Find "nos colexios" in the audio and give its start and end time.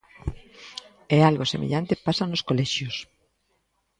2.31-2.95